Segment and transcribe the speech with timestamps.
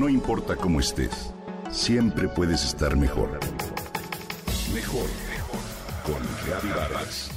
[0.00, 1.30] No importa cómo estés,
[1.70, 3.38] siempre puedes estar mejor.
[4.72, 5.60] Mejor, mejor.
[6.06, 7.30] Con Vargas.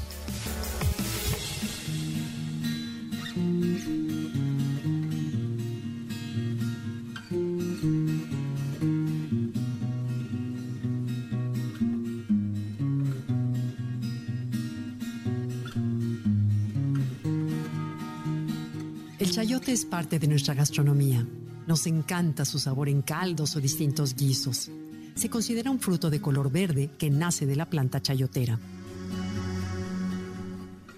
[19.20, 21.28] El chayote es parte de nuestra gastronomía.
[21.68, 24.70] Nos encanta su sabor en caldos o distintos guisos.
[25.16, 28.60] Se considera un fruto de color verde que nace de la planta chayotera.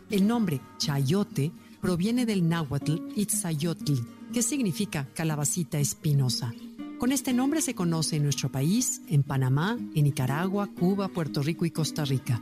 [0.09, 1.51] El nombre chayote
[1.81, 3.93] proviene del náhuatl itzayotl,
[4.33, 6.53] que significa calabacita espinosa.
[6.97, 11.65] Con este nombre se conoce en nuestro país, en Panamá, en Nicaragua, Cuba, Puerto Rico
[11.65, 12.41] y Costa Rica.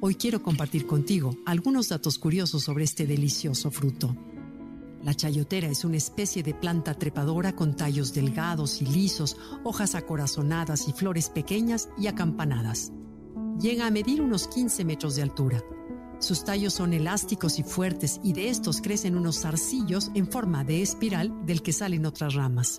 [0.00, 4.16] Hoy quiero compartir contigo algunos datos curiosos sobre este delicioso fruto.
[5.02, 10.88] La chayotera es una especie de planta trepadora con tallos delgados y lisos, hojas acorazonadas
[10.88, 12.92] y flores pequeñas y acampanadas.
[13.58, 15.62] Llega a medir unos 15 metros de altura.
[16.18, 20.82] Sus tallos son elásticos y fuertes y de estos crecen unos zarcillos en forma de
[20.82, 22.78] espiral del que salen otras ramas.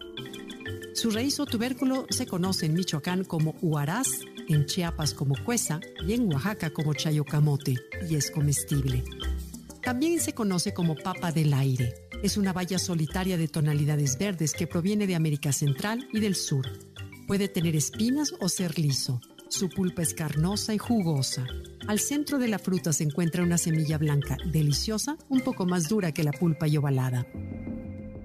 [0.93, 4.07] Su raíz o tubérculo se conoce en Michoacán como huaraz,
[4.47, 7.75] en Chiapas como cuesa y en Oaxaca como chayocamote
[8.07, 9.03] y es comestible.
[9.81, 11.95] También se conoce como papa del aire.
[12.23, 16.67] Es una baya solitaria de tonalidades verdes que proviene de América Central y del Sur.
[17.27, 19.19] Puede tener espinas o ser liso.
[19.49, 21.47] Su pulpa es carnosa y jugosa.
[21.87, 26.11] Al centro de la fruta se encuentra una semilla blanca, deliciosa, un poco más dura
[26.11, 27.25] que la pulpa y ovalada.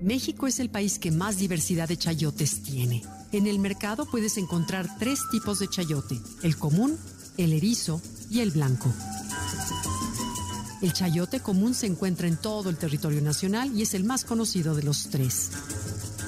[0.02, 3.02] México es el país que más diversidad de chayotes tiene.
[3.32, 6.98] En el mercado puedes encontrar tres tipos de chayote, el común,
[7.38, 8.92] el erizo y el blanco.
[10.82, 14.74] El chayote común se encuentra en todo el territorio nacional y es el más conocido
[14.74, 15.50] de los tres.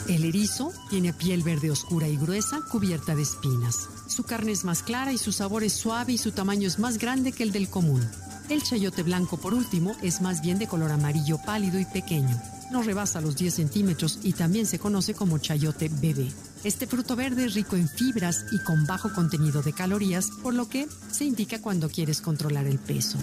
[0.09, 3.89] El erizo tiene piel verde oscura y gruesa cubierta de espinas.
[4.09, 6.97] Su carne es más clara y su sabor es suave y su tamaño es más
[6.97, 8.03] grande que el del común.
[8.49, 12.41] El chayote blanco, por último, es más bien de color amarillo pálido y pequeño.
[12.71, 16.33] No rebasa los 10 centímetros y también se conoce como chayote bebé.
[16.65, 20.71] Este fruto verde es rico en fibras y con bajo contenido de calorías, por lo
[20.71, 23.19] que se indica cuando quieres controlar el peso.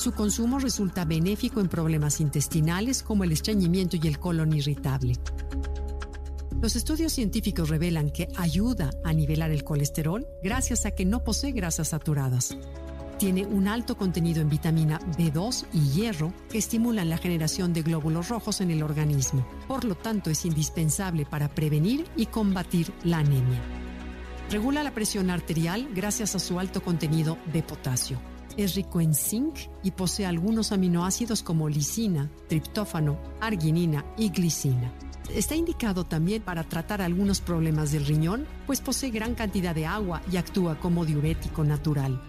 [0.00, 5.18] Su consumo resulta benéfico en problemas intestinales como el estreñimiento y el colon irritable.
[6.62, 11.52] Los estudios científicos revelan que ayuda a nivelar el colesterol gracias a que no posee
[11.52, 12.56] grasas saturadas.
[13.18, 18.30] Tiene un alto contenido en vitamina B2 y hierro que estimulan la generación de glóbulos
[18.30, 19.46] rojos en el organismo.
[19.68, 23.60] Por lo tanto, es indispensable para prevenir y combatir la anemia.
[24.50, 28.18] Regula la presión arterial gracias a su alto contenido de potasio.
[28.56, 34.92] Es rico en zinc y posee algunos aminoácidos como lisina, triptófano, arginina y glicina.
[35.34, 40.22] Está indicado también para tratar algunos problemas del riñón, pues posee gran cantidad de agua
[40.30, 42.20] y actúa como diurético natural.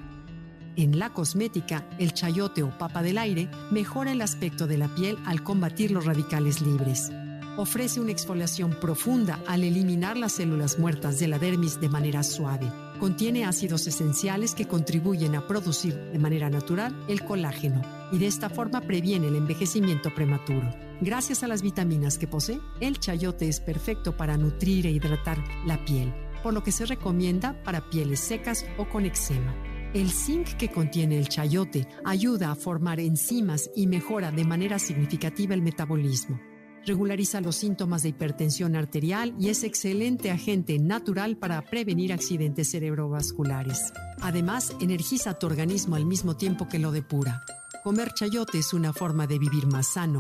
[0.76, 5.18] En la cosmética, el chayote o papa del aire mejora el aspecto de la piel
[5.26, 7.12] al combatir los radicales libres.
[7.58, 12.72] Ofrece una exfoliación profunda al eliminar las células muertas de la dermis de manera suave.
[13.02, 17.82] Contiene ácidos esenciales que contribuyen a producir de manera natural el colágeno
[18.12, 20.70] y de esta forma previene el envejecimiento prematuro.
[21.02, 25.84] Gracias a las vitaminas que posee, el chayote es perfecto para nutrir e hidratar la
[25.84, 26.14] piel,
[26.44, 29.56] por lo que se recomienda para pieles secas o con eczema.
[29.96, 35.56] El zinc que contiene el chayote ayuda a formar enzimas y mejora de manera significativa
[35.56, 36.40] el metabolismo.
[36.86, 43.94] Regulariza los síntomas de hipertensión arterial y es excelente agente natural para prevenir accidentes cerebrovasculares.
[44.20, 47.42] Además, energiza tu organismo al mismo tiempo que lo depura.
[47.84, 50.20] Comer chayote es una forma de vivir más sano,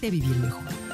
[0.00, 0.93] de vivir mejor.